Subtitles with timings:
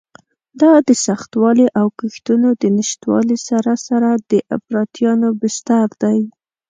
[0.61, 6.19] دا د سختوالي او کښتونو د نشتوالي سره سره د افراطیانو بستر دی.